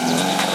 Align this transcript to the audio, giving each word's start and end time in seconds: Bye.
Bye. 0.00 0.49